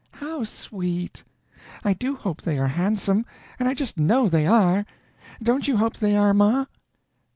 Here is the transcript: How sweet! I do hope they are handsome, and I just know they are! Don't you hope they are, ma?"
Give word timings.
How 0.13 0.43
sweet! 0.43 1.23
I 1.83 1.93
do 1.93 2.15
hope 2.15 2.41
they 2.41 2.57
are 2.57 2.69
handsome, 2.69 3.23
and 3.59 3.69
I 3.69 3.75
just 3.75 3.99
know 3.99 4.29
they 4.29 4.47
are! 4.47 4.83
Don't 5.43 5.67
you 5.67 5.77
hope 5.77 5.97
they 5.97 6.17
are, 6.17 6.33
ma?" 6.33 6.65